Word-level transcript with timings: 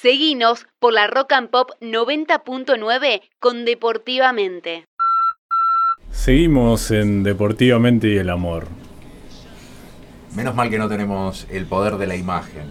Seguinos 0.00 0.66
por 0.78 0.92
la 0.92 1.08
Rock 1.08 1.32
and 1.32 1.50
Pop 1.50 1.70
90.9 1.80 3.20
con 3.40 3.64
Deportivamente. 3.64 4.84
Seguimos 6.12 6.92
en 6.92 7.24
Deportivamente 7.24 8.06
y 8.06 8.16
el 8.16 8.30
amor. 8.30 8.68
Menos 10.36 10.54
mal 10.54 10.70
que 10.70 10.78
no 10.78 10.88
tenemos 10.88 11.48
el 11.50 11.66
poder 11.66 11.96
de 11.96 12.06
la 12.06 12.14
imagen. 12.14 12.70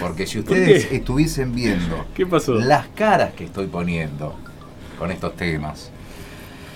Porque 0.00 0.26
si 0.26 0.40
ustedes 0.40 0.90
estuviesen 0.90 1.54
viendo 1.54 2.04
¿Qué 2.16 2.26
pasó? 2.26 2.54
las 2.54 2.88
caras 2.88 3.32
que 3.34 3.44
estoy 3.44 3.68
poniendo 3.68 4.34
con 4.98 5.12
estos 5.12 5.36
temas. 5.36 5.92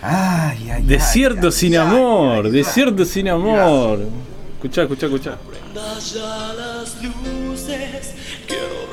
Ay, 0.00 0.70
ay, 0.70 0.82
Desierto 0.84 1.46
ay, 1.48 1.52
sin 1.52 1.72
ay, 1.72 1.78
amor, 1.78 2.46
ay, 2.46 2.52
desierto 2.52 3.04
sin 3.04 3.28
amor. 3.28 4.06
Escuchá, 4.54 4.82
escuchá, 4.82 5.06
escuchá. 5.06 5.38
ya 5.74 6.52
las 6.54 7.02
luces, 7.02 8.14
quiero 8.46 8.83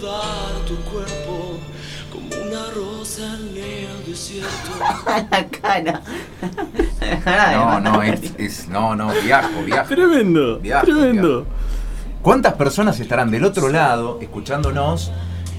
recordar 0.00 0.64
tu 0.66 0.76
cuerpo 0.90 1.58
como 2.12 2.28
una 2.48 2.66
rosa 2.74 3.22
en 3.38 3.56
el 3.56 4.06
desierto. 4.06 4.50
la 5.30 5.46
cara. 5.48 6.02
No, 7.52 7.80
no, 7.80 8.02
es, 8.02 8.20
es- 8.38 8.68
no, 8.68 8.94
no, 8.94 9.10
viajo, 9.24 9.62
viajo. 9.64 9.88
Tremendo, 9.88 10.58
Viajo, 10.58 10.86
tremendo. 10.86 11.46
¿Cuántas 12.22 12.54
personas 12.54 12.98
estarán 13.00 13.30
del 13.30 13.44
otro 13.44 13.68
lado 13.68 14.18
escuchándonos 14.20 15.12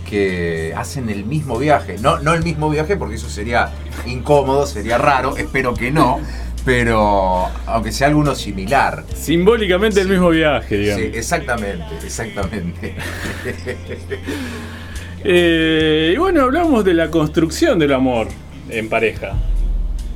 que 0.10 0.74
hacen 0.76 1.10
el 1.10 1.26
mismo 1.26 1.58
viaje? 1.58 1.98
No, 1.99 2.20
no 2.20 2.34
el 2.34 2.44
mismo 2.44 2.70
viaje 2.70 2.98
porque 2.98 3.16
eso 3.16 3.30
sería 3.30 3.72
incómodo, 4.05 4.66
sería 4.66 4.98
raro, 4.98 5.38
espero 5.38 5.74
que 5.74 5.91
no, 5.91 6.20
pero 6.67 7.48
aunque 7.66 7.94
sea 7.94 8.07
alguno 8.09 8.35
similar. 8.35 9.05
Simbólicamente 9.16 10.02
el 10.02 10.09
mismo 10.09 10.30
viaje, 10.31 10.77
digamos. 10.77 11.05
Sí, 11.05 11.12
exactamente, 11.16 11.85
exactamente. 12.03 12.93
Eh, 15.23 16.12
y 16.16 16.17
bueno, 16.20 16.43
hablamos 16.43 16.85
de 16.85 16.93
la 16.93 17.09
construcción 17.09 17.79
del 17.79 17.91
amor 17.93 18.27
en 18.70 18.87
pareja. 18.87 19.34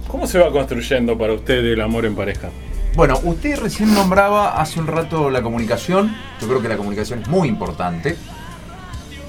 ¿Cómo 0.07 0.27
se 0.27 0.37
va 0.39 0.51
construyendo 0.51 1.17
para 1.17 1.33
usted 1.33 1.65
el 1.65 1.81
amor 1.81 2.05
en 2.05 2.15
pareja? 2.15 2.49
Bueno, 2.95 3.19
usted 3.23 3.59
recién 3.59 3.93
nombraba 3.93 4.61
hace 4.61 4.79
un 4.79 4.87
rato 4.87 5.29
la 5.31 5.41
comunicación. 5.41 6.15
Yo 6.39 6.47
creo 6.47 6.61
que 6.61 6.69
la 6.69 6.77
comunicación 6.77 7.23
es 7.23 7.27
muy 7.27 7.49
importante. 7.49 8.15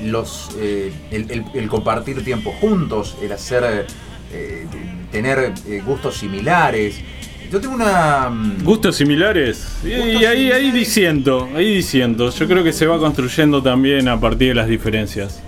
Los, 0.03 0.51
eh, 0.59 0.93
el, 1.11 1.31
el- 1.31 1.45
el 1.55 1.69
compartir 1.69 2.23
tiempo 2.23 2.53
juntos, 2.61 3.17
el 3.23 3.33
hacer, 3.33 3.87
eh, 4.33 4.67
tener 5.13 5.53
eh, 5.69 5.83
gustos 5.87 6.17
similares. 6.17 6.97
Yo 7.53 7.61
tengo 7.61 7.75
una... 7.75 8.31
mm, 8.31 8.65
Gustos 8.65 8.97
similares. 8.97 9.77
Y, 9.85 9.89
ahí, 9.93 10.25
ahí 10.25 10.37
similares. 10.39 10.73
diciendo, 10.75 11.49
ahí 11.55 11.75
diciendo. 11.75 12.31
Yo 12.31 12.49
creo 12.49 12.65
que 12.65 12.73
se 12.73 12.87
va 12.87 12.99
construyendo 12.99 13.63
también 13.63 14.09
a 14.09 14.19
partir 14.19 14.49
de 14.49 14.55
las 14.55 14.69
diferencias. 14.69 15.43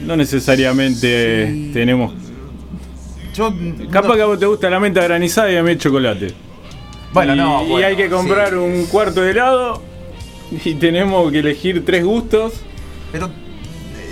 No 0.00 0.16
necesariamente 0.16 1.48
Sí. 1.52 1.70
tenemos. 1.74 2.12
Yo, 3.34 3.52
Capaz 3.90 4.08
no- 4.08 4.14
que 4.16 4.22
a 4.22 4.26
vos 4.26 4.38
te 4.38 4.46
gusta 4.46 4.68
la 4.70 4.80
menta 4.80 5.02
granizada 5.02 5.52
y 5.52 5.56
a 5.56 5.62
mí 5.62 5.70
el 5.72 5.78
chocolate. 5.78 6.32
Bueno, 7.12 7.34
y, 7.34 7.36
no, 7.36 7.78
y 7.78 7.82
hay 7.82 7.96
que 7.96 8.08
comprar 8.08 8.48
sí, 8.50 8.54
un 8.56 8.86
cuarto 8.86 9.20
de 9.20 9.30
helado 9.32 9.82
y 10.64 10.74
tenemos 10.74 11.30
que 11.30 11.38
elegir 11.40 11.84
tres 11.84 12.04
gustos 12.04 12.54
Pero 13.12 13.30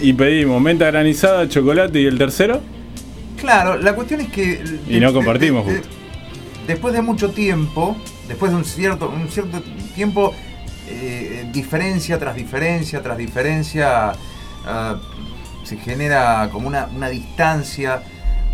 y 0.02 0.12
pedimos 0.12 0.60
menta 0.60 0.86
granizada, 0.86 1.48
chocolate 1.48 2.00
y 2.00 2.06
el 2.06 2.18
tercero. 2.18 2.60
Claro, 3.40 3.76
la 3.78 3.94
cuestión 3.94 4.20
es 4.20 4.28
que. 4.28 4.62
Y 4.88 5.00
no 5.00 5.12
compartimos, 5.12 5.66
de- 5.66 5.72
de- 5.74 5.78
justo. 5.80 5.94
después 6.66 6.94
de 6.94 7.02
mucho 7.02 7.30
tiempo, 7.30 7.96
después 8.28 8.52
de 8.52 8.58
un 8.58 8.64
cierto, 8.64 9.08
un 9.10 9.28
cierto 9.28 9.62
tiempo, 9.94 10.34
eh, 10.88 11.48
diferencia 11.52 12.18
tras 12.18 12.34
diferencia 12.36 13.02
tras 13.02 13.16
diferencia, 13.16 14.12
ah, 14.66 14.96
se 15.64 15.76
genera 15.76 16.48
como 16.52 16.68
una, 16.68 16.88
una 16.94 17.08
distancia, 17.08 18.02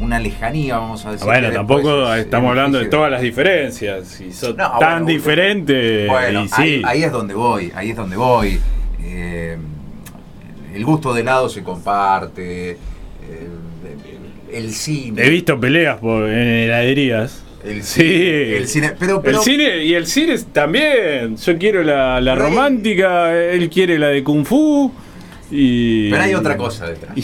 una 0.01 0.19
lejanía, 0.21 0.77
vamos 0.79 1.05
a 1.07 1.13
decir. 1.13 1.27
bueno, 1.27 1.51
tampoco 1.51 2.13
estamos 2.15 2.49
eh, 2.49 2.51
hablando 2.51 2.79
de 2.79 2.87
todas 2.87 3.11
las 3.11 3.23
diferencias. 3.23 4.07
Si 4.09 4.33
son 4.33 4.57
No, 4.57 4.79
tan 4.79 5.05
bueno, 5.05 5.07
diferentes. 5.07 6.09
Bueno, 6.09 6.41
y 6.41 6.43
ahí, 6.43 6.79
sí. 6.79 6.83
ahí 6.85 7.03
es 7.03 7.11
donde 7.13 7.35
voy, 7.35 7.73
ahí 7.75 7.91
es 7.91 7.97
donde 7.97 8.17
voy. 8.17 8.61
Eh, 9.03 9.57
el 10.75 10.85
gusto 10.85 11.15
de 11.15 11.23
helado 11.23 11.49
se 11.49 11.63
comparte. 11.63 12.73
eh, 12.73 12.79
el 14.53 14.73
cine. 14.73 15.25
He 15.25 15.31
visto 15.31 15.59
peleas 15.61 15.99
por, 15.99 16.29
en 16.29 16.39
heladerías. 16.49 17.43
El 17.65 17.83
Sí. 17.83 18.01
cine, 18.03 18.57
el 18.59 18.69
cine, 18.69 18.93
pero, 18.99 19.21
pero 19.23 19.39
el 19.39 19.43
cine 19.45 19.85
y 19.85 19.95
el 19.95 20.07
cine 20.07 20.37
también. 20.53 21.37
Yo 21.37 21.59
quiero 21.59 21.83
la, 21.83 22.21
la 22.21 22.35
Pero 22.35 22.47
hay- 22.47 22.53
romántica, 22.53 23.35
él 23.37 23.69
quiere 23.71 23.99
la 23.99 24.09
de 24.09 24.23
kung 24.23 24.45
fu 24.45 24.93
y. 25.51 26.11
Pero 26.11 26.23
hay 26.23 26.35
otra 26.35 26.57
cosa 26.57 26.87
detrás. 26.89 27.17
Y, 27.17 27.23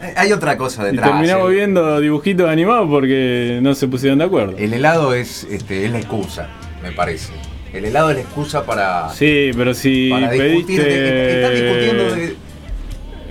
Eh, 0.00 0.14
Hay 0.16 0.30
otra 0.32 0.56
cosa 0.56 0.84
y 0.84 0.92
detrás. 0.92 1.10
terminamos 1.10 1.50
el, 1.50 1.56
viendo 1.56 2.00
dibujitos 2.00 2.48
animados 2.48 2.88
porque 2.88 3.58
no 3.60 3.74
se 3.74 3.88
pusieron 3.88 4.20
de 4.20 4.26
acuerdo. 4.26 4.56
el 4.56 4.72
helado 4.72 5.12
es, 5.12 5.42
este, 5.50 5.84
es 5.86 5.90
la 5.90 5.98
excusa, 5.98 6.48
me 6.84 6.92
parece. 6.92 7.32
El 7.72 7.84
helado 7.84 8.10
es 8.10 8.16
la 8.18 8.22
excusa 8.22 8.64
para, 8.64 9.08
Sí, 9.10 9.50
pero 9.56 9.74
si 9.74 10.08
para 10.10 10.30
discutir. 10.30 10.80
pediste. 10.80 11.40
están 11.42 11.54
discutiendo 11.54 12.14
de. 12.14 12.36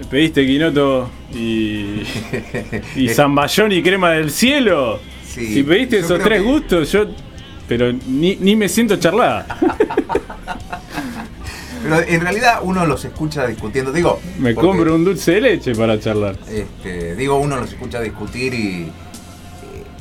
Pediste 0.10 0.46
quinoto 0.46 1.10
y. 1.34 2.02
y 2.96 3.08
Eh, 3.10 3.10
zamballón 3.16 3.72
y 3.74 3.82
crema 3.84 4.12
del 4.12 4.32
cielo. 4.32 5.00
Sí, 5.28 5.54
si 5.54 5.64
pediste 5.64 6.00
esos 6.00 6.20
tres 6.22 6.42
que- 6.42 6.48
gustos, 6.48 6.92
yo. 6.92 7.06
Pero 7.68 7.92
ni, 8.08 8.38
ni 8.38 8.56
me 8.56 8.70
siento 8.70 8.96
charlada. 8.98 9.46
Pero 11.84 12.00
en 12.02 12.22
realidad 12.22 12.60
uno 12.64 12.86
los 12.86 13.04
escucha 13.06 13.46
discutiendo. 13.48 13.92
Digo, 13.92 14.20
Me 14.40 14.54
porque, 14.54 14.68
compro 14.68 14.96
un 14.96 15.06
dulce 15.06 15.34
de 15.34 15.42
leche 15.42 15.76
para 15.76 16.00
charlar. 16.00 16.38
este, 16.50 17.16
digo, 17.16 17.38
uno 17.38 17.58
los 17.58 17.70
escucha 17.72 18.00
discutir 18.02 18.54
y. 18.54 18.84
eh, 18.84 18.90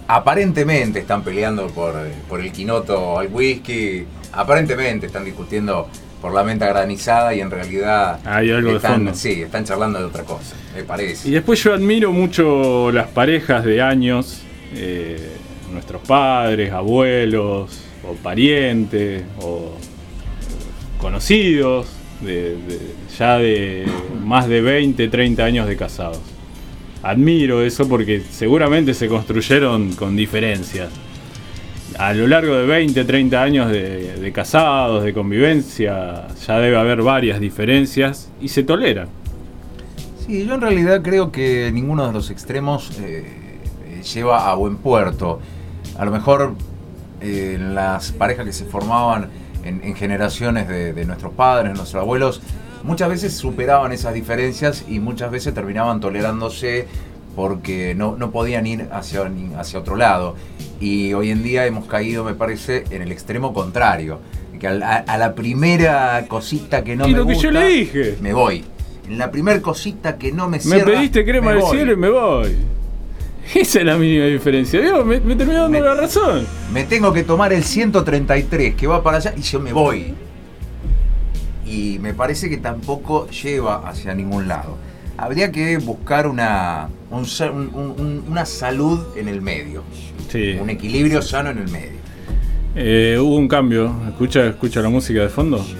aparentemente 0.09 1.01
están 1.01 1.23
peleando 1.23 1.67
por, 1.69 1.95
por 2.29 2.41
el 2.41 2.51
quinoto 2.53 3.19
al 3.19 3.29
whisky. 3.33 4.05
Aparentemente 4.33 5.07
están 5.07 5.25
discutiendo 5.25 5.89
por 6.21 6.33
la 6.35 6.43
menta 6.43 6.67
granizada 6.67 7.35
y 7.35 7.41
en 7.41 7.51
realidad. 7.51 8.21
Hay 8.25 8.51
algo 8.51 8.71
de 8.71 8.77
están, 8.77 8.93
fondo. 8.95 9.15
Sí, 9.15 9.43
están 9.43 9.65
charlando 9.65 9.99
de 9.99 10.05
otra 10.07 10.25
cosa, 10.25 10.57
me 10.75 10.83
parece. 10.83 11.29
Y 11.29 11.33
después 11.33 11.63
yo 11.63 11.75
admiro 11.75 12.13
mucho 12.13 12.91
las 12.93 13.07
parejas 13.09 13.65
de 13.65 13.81
años, 13.83 14.41
eh, 14.75 15.33
nuestros 15.73 16.03
padres, 16.03 16.73
abuelos, 16.73 17.83
o 18.09 18.15
parientes, 18.15 19.23
o 19.41 19.73
conocidos, 20.99 21.87
de, 22.21 22.57
de- 22.57 22.81
ya 23.19 23.39
de 23.39 23.87
más 24.25 24.49
de 24.49 24.61
20, 24.61 25.09
30 25.09 25.45
años 25.45 25.67
de 25.69 25.77
casados. 25.77 26.21
Admiro 27.03 27.63
eso 27.63 27.89
porque 27.89 28.23
seguramente 28.31 28.95
se 28.95 29.07
construyeron 29.09 29.93
con 29.95 30.17
diferencias. 30.17 30.89
A 31.99 32.13
lo 32.13 32.27
largo 32.27 32.55
de 32.55 32.67
20, 32.67 33.05
30 33.05 33.43
años 33.43 33.71
de, 33.71 34.31
casados, 34.35 35.05
de 35.05 35.15
convivencia, 35.15 36.29
ya 36.47 36.59
debe 36.59 36.77
haber 36.77 37.03
varias 37.03 37.41
diferencias 37.41 38.31
y 38.41 38.49
se 38.49 38.63
toleran. 38.65 39.09
Sí, 40.27 40.45
yo 40.45 40.55
en 40.55 40.61
realidad 40.61 41.03
creo 41.03 41.33
que 41.33 41.71
ninguno 41.73 42.07
de 42.07 42.13
los 42.13 42.31
extremos 42.31 42.91
eh, 43.01 43.25
lleva 44.13 44.51
a 44.51 44.55
buen 44.57 44.77
puerto. 44.77 45.41
A 45.97 46.05
lo 46.05 46.11
mejor 46.11 46.55
eh, 47.23 47.59
las 47.59 48.13
parejas 48.13 48.45
que 48.45 48.53
se 48.53 48.67
formaban 48.67 49.31
en, 49.65 49.81
en 49.83 49.95
generaciones 49.95 50.69
de, 50.69 50.93
de 50.93 51.05
nuestros 51.07 51.33
padres, 51.33 51.75
nuestros 51.75 52.03
abuelos, 52.03 52.43
muchas 52.83 53.09
veces 53.09 53.35
superaban 53.35 53.93
esas 53.93 54.13
diferencias 54.13 54.85
y 54.89 55.01
muchas 55.01 55.31
veces 55.31 55.55
terminaban 55.55 56.01
tolerándose 56.01 56.87
porque 57.37 57.95
no, 57.95 58.17
no 58.17 58.33
podían 58.33 58.67
ir 58.67 58.89
hacia, 58.91 59.31
hacia 59.59 59.79
otro 59.79 59.95
lado. 59.95 60.35
Y 60.81 61.13
hoy 61.13 61.31
en 61.31 61.45
día 61.45 61.67
hemos 61.67 61.85
caído, 61.85 62.25
me 62.25 62.35
parece, 62.35 62.85
en 62.91 63.03
el 63.03 63.13
extremo 63.13 63.53
contrario. 63.55 64.19
Que 64.59 64.67
a, 64.69 64.73
a 65.07 65.19
la 65.19 65.35
primera 65.35 66.25
cosita 66.29 66.83
que 66.83 66.97
no 66.97 67.07
y 67.07 67.13
me 67.13 67.19
lo 67.19 67.27
que 67.27 67.35
yo 67.37 67.51
le 67.51 67.69
dije. 67.69 68.17
me 68.23 68.33
voy. 68.33 68.65
En 69.09 69.19
la 69.19 69.31
primer 69.31 69.61
cosita 69.61 70.17
que 70.17 70.33
no 70.33 70.49
me 70.49 70.57
Me 70.57 70.63
cierra, 70.63 70.85
pediste 70.87 71.25
crema 71.25 71.53
me 71.53 71.59
del 71.61 71.65
cielo 71.71 71.93
y 71.93 71.97
me 71.97 72.09
voy. 72.09 72.57
Esa 73.55 73.79
es 73.81 73.85
la 73.85 73.97
mínima 73.97 74.25
diferencia. 74.25 74.81
Digo, 74.81 75.05
me, 75.05 75.21
me 75.21 75.37
terminó 75.37 75.61
dando 75.63 75.79
Me- 75.79 75.85
la 75.85 75.95
razón. 75.95 76.47
Me 76.73 76.85
tengo 76.85 77.13
que 77.13 77.23
tomar 77.23 77.53
el 77.53 77.63
133 77.63 78.75
que 78.75 78.87
va 78.87 79.03
para 79.03 79.19
allá 79.19 79.35
y 79.37 79.43
yo 79.43 79.61
me 79.61 79.73
voy. 79.75 80.15
Y 81.67 81.99
me 82.01 82.15
parece 82.15 82.49
que 82.49 82.57
tampoco 82.57 83.29
lleva 83.29 83.89
hacia 83.89 84.15
ningún 84.15 84.49
lado. 84.49 84.79
Habría 85.19 85.51
que 85.51 85.79
buscar 85.79 86.27
una, 86.27 86.89
un 87.11 87.25
sa- 87.27 87.51
un- 87.51 87.71
un- 87.75 88.25
una 88.29 88.45
salud 88.45 89.17
en 89.17 89.29
el 89.29 89.41
medio. 89.41 89.83
Sí. 90.31 90.57
Un 90.61 90.71
equilibrio 90.71 91.23
sano 91.23 91.51
en 91.51 91.59
el 91.59 91.69
medio. 91.71 91.97
Eh, 92.75 93.17
hubo 93.21 93.37
un 93.37 93.49
cambio. 93.49 93.95
Escucha, 94.09 94.47
escucha 94.47 94.81
la 94.83 94.89
música 94.91 95.21
de 95.23 95.29
fondo. 95.29 95.65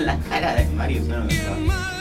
la 0.00 0.18
cara 0.28 0.54
de 0.54 0.66
Mario. 0.74 1.02
no, 1.08 1.24
no. 1.24 1.95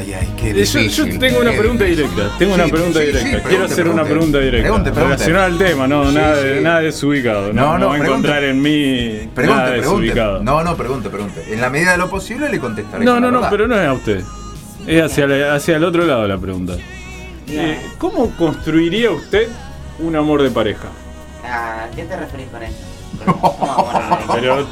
Ay, 0.00 0.14
ay, 0.14 0.14
ay, 0.20 0.34
qué 0.36 0.50
Eh, 0.62 0.88
Yo, 0.88 1.18
tengo 1.18 1.40
una 1.40 1.52
pregunta 1.52 1.84
directa. 1.84 2.30
Tengo 2.38 2.54
Sí, 2.54 2.60
una 2.60 2.68
pregunta 2.70 3.00
sí, 3.00 3.06
sí, 3.06 3.12
directa. 3.12 3.28
Quiero 3.30 3.42
pregunte, 3.42 3.72
hacer 3.72 3.88
una 3.88 4.04
pregunta 4.04 4.38
directa. 4.38 4.62
Pregunte, 4.62 4.90
pregunte. 4.92 5.14
Relacionada 5.16 5.46
al 5.46 5.58
tema, 5.58 5.86
no, 5.88 6.08
Sí, 6.08 6.14
nada, 6.16 6.36
de- 6.36 6.58
sí. 6.58 6.64
nada 6.64 6.80
desubicado. 6.80 7.52
No, 7.52 7.78
No, 7.78 7.78
no, 7.78 7.96
encontrar 8.04 8.44
en 8.44 8.60
mí 8.62 9.28
Pregunte, 9.34 9.60
nada 9.60 9.70
pregunte. 9.76 9.80
desubicado. 10.06 10.42
No, 10.42 10.62
no, 10.64 10.76
pregunte, 10.76 11.10
pregunte. 11.10 11.44
En 11.52 11.60
la 11.60 11.70
medida 11.70 11.92
de 11.92 11.98
lo 11.98 12.08
posible 12.10 12.48
le 12.48 12.58
contestaré. 12.58 13.04
No, 13.04 13.20
no, 13.20 13.30
no, 13.30 13.42
pero 13.50 13.66
no 13.68 13.78
es 13.80 13.86
a 13.86 13.92
usted. 13.92 14.22
Es 14.86 15.02
hacia, 15.02 15.26
la- 15.26 15.54
hacia 15.54 15.76
el 15.76 15.84
otro 15.84 16.04
lado 16.04 16.26
la 16.26 16.38
pregunta. 16.38 16.74
Eh, 17.48 17.78
¿Cómo 17.98 18.30
construiría 18.36 19.10
usted 19.10 19.48
un 19.98 20.16
amor 20.16 20.42
de 20.42 20.50
pareja? 20.50 20.88
¿A 21.44 21.88
qué 21.94 22.04
te 22.04 22.16
referís 22.16 22.46
con 22.48 22.62
eso? 22.62 22.76
Pero. 24.34 24.66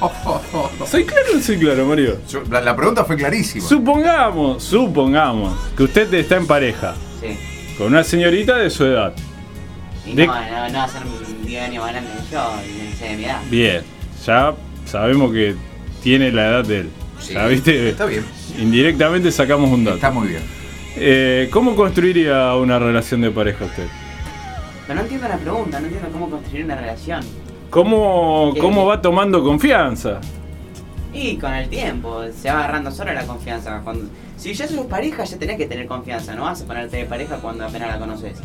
¿Soy 0.86 1.04
claro 1.04 1.26
o 1.32 1.36
no 1.36 1.42
soy 1.42 1.58
claro, 1.58 1.86
Mario? 1.86 2.18
Yo- 2.28 2.42
la, 2.50 2.60
la 2.60 2.76
pregunta 2.76 3.04
fue 3.04 3.16
clarísima. 3.16 3.66
Supongamos, 3.66 4.62
supongamos 4.62 5.54
que 5.76 5.82
usted 5.84 6.12
está 6.14 6.36
en 6.36 6.46
pareja 6.46 6.94
Sí. 7.20 7.38
con 7.76 7.88
una 7.88 8.04
señorita 8.04 8.56
de 8.56 8.70
su 8.70 8.84
edad. 8.84 9.12
Y 10.06 10.14
De- 10.14 10.26
no, 10.26 10.34
no, 10.34 10.68
no 10.68 10.78
va 10.78 10.84
a 10.84 10.88
ser 10.88 11.02
10 11.44 11.62
años 11.62 11.82
más 11.84 11.92
grande 11.92 12.10
que 12.12 12.32
yo, 12.34 12.52
y 12.64 12.96
sé 12.96 13.04
de 13.10 13.16
mi 13.16 13.24
edad. 13.24 13.40
Bien, 13.50 13.82
ya 14.24 14.54
sabemos 14.86 15.32
que 15.32 15.54
tiene 16.02 16.32
la 16.32 16.48
edad 16.48 16.64
de 16.64 16.80
él. 16.80 16.90
Sí, 17.20 17.34
ya 17.34 17.46
viste, 17.46 17.90
Está 17.90 18.06
bien. 18.06 18.24
indirectamente 18.58 19.30
sacamos 19.32 19.70
un 19.70 19.84
dato. 19.84 19.96
Está 19.96 20.10
muy 20.10 20.28
bien. 20.28 20.42
Eh, 20.96 21.48
¿Cómo 21.52 21.76
construiría 21.76 22.54
una 22.54 22.78
relación 22.78 23.20
de 23.20 23.30
pareja 23.30 23.64
usted? 23.66 23.86
Pero 24.86 24.94
no 24.96 25.02
entiendo 25.02 25.28
la 25.28 25.36
pregunta, 25.36 25.80
no 25.80 25.86
entiendo 25.86 26.08
cómo 26.10 26.30
construir 26.30 26.64
una 26.64 26.76
relación. 26.76 27.20
¿Cómo, 27.70 28.54
cómo 28.60 28.86
va 28.86 29.00
tomando 29.02 29.42
confianza? 29.42 30.20
Y 31.12 31.36
con 31.36 31.52
el 31.52 31.68
tiempo, 31.68 32.22
se 32.34 32.50
va 32.50 32.60
agarrando 32.60 32.90
sola 32.90 33.12
la 33.12 33.24
confianza. 33.26 33.80
Cuando, 33.84 34.06
si 34.36 34.54
ya 34.54 34.66
sos 34.68 34.86
pareja, 34.86 35.24
ya 35.24 35.38
tenés 35.38 35.56
que 35.56 35.66
tener 35.66 35.86
confianza, 35.86 36.34
no 36.34 36.42
vas 36.42 36.62
a 36.62 36.66
ponerte 36.66 36.96
de 36.98 37.04
pareja 37.04 37.36
cuando 37.36 37.64
apenas 37.66 37.88
la 37.88 37.98
conoces. 37.98 38.38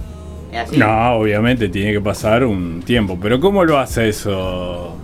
Es 0.52 0.60
así. 0.60 0.78
No, 0.78 1.14
obviamente 1.16 1.70
tiene 1.70 1.94
que 1.94 2.02
pasar 2.02 2.44
un 2.44 2.82
tiempo, 2.84 3.18
pero 3.22 3.40
¿cómo 3.40 3.64
lo 3.64 3.78
hace 3.80 4.10
eso? 4.10 4.96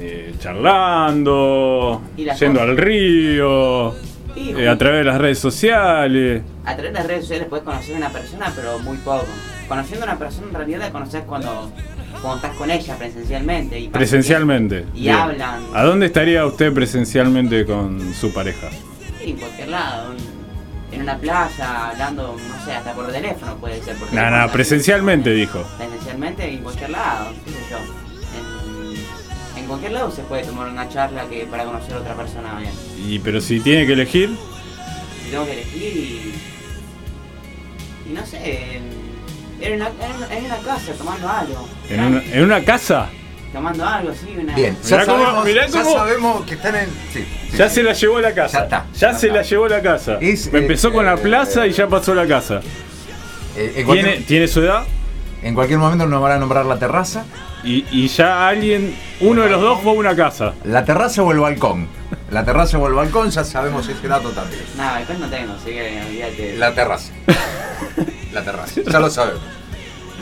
Eh, 0.00 0.34
charlando, 0.40 2.02
yendo 2.16 2.32
cosas- 2.32 2.58
al 2.68 2.76
río, 2.76 3.94
eh, 4.36 4.68
a 4.68 4.76
través 4.76 4.98
de 5.00 5.04
las 5.04 5.18
redes 5.20 5.38
sociales. 5.38 6.42
A 6.64 6.74
través 6.74 6.92
de 6.92 6.98
las 6.98 7.06
redes 7.06 7.20
sociales 7.22 7.46
puedes 7.48 7.64
conocer 7.64 7.94
a 7.94 7.98
una 7.98 8.08
persona, 8.10 8.52
pero 8.56 8.78
muy 8.80 8.96
poco. 8.98 9.24
Conociendo 9.68 10.04
a 10.06 10.10
una 10.10 10.18
persona 10.18 10.48
en 10.48 10.54
realidad 10.54 10.78
la 10.80 10.90
conoces 10.90 11.22
cuando, 11.24 11.70
cuando 12.20 12.36
estás 12.36 12.56
con 12.56 12.70
ella 12.70 12.96
presencialmente. 12.96 13.80
Y 13.80 13.88
Presencialmente. 13.88 14.84
Y 14.94 15.02
Bien. 15.02 15.14
hablan. 15.14 15.62
¿A 15.74 15.82
dónde 15.84 16.06
estaría 16.06 16.44
usted 16.46 16.72
presencialmente 16.72 17.64
con 17.66 18.12
su 18.14 18.32
pareja? 18.32 18.68
Sí, 19.20 19.30
en 19.30 19.36
cualquier 19.38 19.68
lado. 19.68 20.12
en- 20.12 20.32
una 21.02 21.16
playa, 21.18 21.88
hablando, 21.88 22.36
no 22.36 22.64
sé, 22.66 22.72
hasta 22.74 22.92
por 22.92 23.10
teléfono 23.10 23.56
puede 23.56 23.76
ser. 23.82 23.94
Teléfono, 23.96 24.20
nada, 24.20 24.52
presencialmente 24.52 25.30
dijo. 25.32 25.64
Presencialmente 25.78 26.48
en 26.52 26.62
cualquier 26.62 26.90
lado, 26.90 27.32
qué 27.44 27.50
sé 27.50 27.56
yo. 27.70 27.78
En, 29.56 29.62
en 29.62 29.66
cualquier 29.66 29.92
lado 29.92 30.10
se 30.12 30.22
puede 30.22 30.44
tomar 30.44 30.68
una 30.68 30.88
charla 30.90 31.24
que 31.30 31.46
para 31.46 31.64
conocer 31.64 31.94
a 31.94 31.98
otra 31.98 32.14
persona 32.14 32.56
bien. 32.58 32.72
Y 33.08 33.18
pero 33.20 33.40
si 33.40 33.58
tiene 33.60 33.86
que 33.86 33.94
elegir, 33.94 34.36
Si 35.24 35.30
tengo 35.30 35.44
que 35.46 35.52
elegir 35.54 35.82
y. 35.96 36.34
Y 38.10 38.12
no 38.12 38.26
sé. 38.26 38.76
En, 38.76 38.82
en 39.62 39.74
una, 39.74 39.88
en 40.30 40.44
una- 40.46 40.58
casa 40.58 40.92
tomando 40.98 41.28
algo. 41.28 41.68
en 41.88 42.00
una, 42.00 42.22
en 42.24 42.44
una 42.44 42.64
casa, 42.64 43.06
Tomando 43.52 43.86
algo, 43.86 44.12
sí, 44.14 44.34
una. 44.38 44.54
Bien, 44.54 44.74
Mirá 44.82 44.98
ya, 45.00 45.06
cómo- 45.06 45.24
sabemos, 45.24 45.44
mirá 45.44 45.66
ya 45.66 45.82
cómo- 45.82 45.94
sabemos 45.96 46.46
que 46.46 46.54
están 46.54 46.74
en. 46.74 46.86
Sí, 47.12 47.26
sí, 47.50 47.56
ya 47.58 47.68
sí. 47.68 47.74
se 47.74 47.82
la 47.82 47.92
llevó 47.92 48.16
a 48.16 48.20
la 48.22 48.34
casa. 48.34 48.58
Ya 48.58 48.64
está, 48.64 48.86
Ya 48.94 48.98
ya 49.12 49.18
se 49.18 49.26
está. 49.26 49.36
la 49.38 49.42
llevó 49.42 49.64
a 49.66 49.68
la 49.68 49.82
casa. 49.82 50.18
Es, 50.22 50.50
Me 50.52 50.58
empezó 50.60 50.88
eh, 50.88 50.92
con 50.92 51.04
la 51.04 51.14
eh, 51.14 51.18
plaza 51.18 51.66
y 51.66 51.72
ya 51.72 51.86
pasó 51.86 52.12
a 52.12 52.14
la 52.14 52.26
casa. 52.26 52.60
Eh, 53.54 53.74
en, 53.76 53.86
¿Tiene, 53.86 54.16
tiene 54.20 54.48
su 54.48 54.60
edad? 54.62 54.84
en 55.42 55.54
cualquier 55.54 55.78
momento 55.80 56.06
nos 56.06 56.22
van 56.22 56.32
a 56.32 56.38
nombrar 56.38 56.64
la 56.64 56.78
terraza. 56.78 57.24
Y, 57.62 57.84
y 57.90 58.08
ya 58.08 58.48
alguien, 58.48 58.96
uno 59.20 59.42
de 59.42 59.50
los 59.50 59.60
dos 59.60 59.80
fue 59.82 59.90
a 59.92 59.94
una 59.96 60.16
casa. 60.16 60.54
La 60.64 60.84
terraza 60.86 61.22
o 61.22 61.30
el 61.30 61.38
balcón. 61.38 61.88
La 62.30 62.44
terraza 62.46 62.78
o 62.78 62.86
el 62.88 62.94
balcón, 62.94 63.30
ya 63.30 63.44
sabemos 63.44 63.86
ese 63.86 64.08
dato 64.08 64.30
también. 64.30 64.62
Nada, 64.78 64.96
después 64.98 65.18
no 65.18 65.28
tengo, 65.28 65.52
así 65.52 65.66
que 65.72 66.02
olvídate. 66.08 66.56
La 66.56 66.74
terraza. 66.74 67.12
La 68.32 68.42
terraza. 68.42 68.80
Ya 68.86 68.98
lo 69.00 69.10
sabemos. 69.10 69.40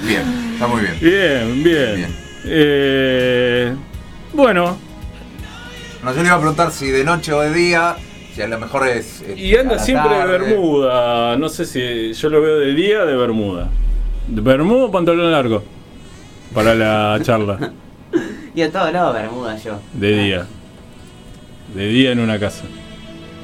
Bien, 0.05 0.23
está 0.55 0.67
muy 0.67 0.81
bien. 0.83 0.97
Bien, 1.01 1.62
bien. 1.65 1.97
Bien. 1.97 2.17
Eh, 2.45 3.75
bueno, 4.33 4.77
No, 6.03 6.15
yo 6.15 6.21
le 6.23 6.27
iba 6.29 6.37
a 6.37 6.39
preguntar 6.39 6.73
si 6.73 6.91
de 6.91 7.05
noche 7.05 7.33
o 7.33 7.41
de 7.41 7.53
día, 7.53 7.97
si 8.35 8.41
a 8.43 8.49
lo 8.49 8.59
mejor 8.59 8.89
es. 8.89 9.23
y 9.37 9.55
a 9.57 9.61
anda 9.61 9.79
siempre 9.79 10.17
de 10.17 10.25
bermuda. 10.27 11.37
No 11.37 11.49
sé 11.49 11.67
si 11.67 12.12
yo 12.15 12.29
lo 12.31 12.41
veo 12.41 12.59
de 12.59 12.75
día 12.75 13.05
de 13.05 13.15
bermuda. 13.17 13.69
¿De 14.27 14.41
bermuda 14.41 14.85
o 14.87 14.91
pantalón 14.91 15.31
largo? 15.31 15.63
Para 16.55 16.75
la 16.75 17.19
charla. 17.23 17.73
Y 18.55 18.63
a 18.63 18.73
todos 18.73 18.93
lados 18.93 19.15
Bermuda 19.15 19.56
yo. 19.59 19.79
De 19.93 20.13
día. 20.25 20.47
De 21.75 21.87
día 21.87 22.11
en 22.13 22.19
una 22.21 22.39
casa. 22.41 22.65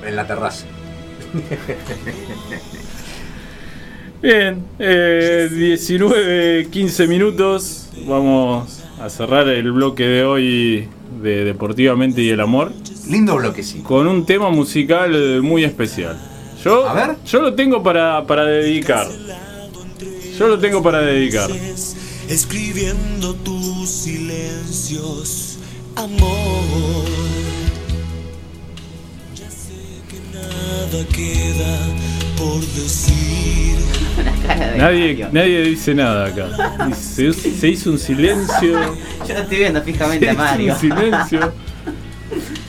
En 0.05 0.17
la 0.17 0.27
terraza. 0.27 0.67
Bien, 4.27 4.65
eh, 4.81 5.49
19, 5.49 6.67
15 6.69 7.07
minutos. 7.07 7.87
Vamos 8.09 8.81
a 9.01 9.09
cerrar 9.09 9.47
el 9.47 9.71
bloque 9.71 10.03
de 10.03 10.25
hoy 10.25 10.89
de 11.23 11.45
Deportivamente 11.45 12.23
y 12.23 12.31
el 12.31 12.41
Amor 12.41 12.73
Lindo 13.09 13.37
bloquecito. 13.37 13.85
con 13.85 14.09
un 14.09 14.27
tema 14.27 14.51
musical 14.51 15.41
muy 15.43 15.63
especial. 15.63 16.19
Yo, 16.65 16.89
A 16.89 16.93
ver. 16.95 17.17
yo 17.25 17.41
lo 17.41 17.55
tengo 17.55 17.85
para, 17.85 18.27
para 18.27 18.45
dedicar. 18.47 19.07
Yo 20.37 20.49
lo 20.49 20.59
tengo 20.59 20.83
para 20.83 21.03
dedicar. 21.03 21.49
Escribiendo 22.29 23.33
tus 23.37 23.89
silencios, 23.89 25.59
amor. 25.95 27.07
Ya 29.37 29.49
sé 29.49 30.03
que 30.11 30.19
nada 30.37 31.07
queda 31.15 31.79
por 32.37 32.61
decir. 32.61 33.77
Nadie, 34.77 35.29
nadie 35.33 35.63
dice 35.63 35.95
nada 35.95 36.27
acá. 36.27 36.95
Se, 36.95 37.33
se 37.33 37.69
hizo 37.69 37.91
un 37.91 37.99
silencio. 37.99 38.97
Yo 39.27 39.35
lo 39.35 39.41
estoy 39.41 39.59
viendo 39.59 39.83
fijamente 39.83 40.29
a 40.29 40.33
hizo 40.33 40.43
Mario. 40.43 40.73
un 40.75 40.81
silencio. 40.81 41.53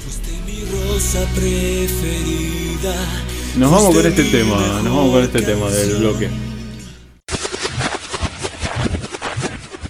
Fuiste 0.04 0.32
mi 0.46 0.60
rosa 0.72 1.20
preferida. 1.36 2.96
Nos 3.58 3.72
vamos 3.72 3.96
con 3.96 4.06
este 4.06 4.24
tema. 4.26 4.56
Nos 4.84 4.96
vamos 4.96 5.12
con 5.14 5.24
este 5.24 5.42
tema 5.42 5.70
del 5.70 5.96
bloque. 5.98 6.30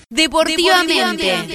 Deportivamente. 0.09 1.47